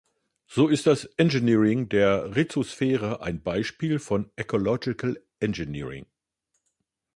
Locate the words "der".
1.87-2.35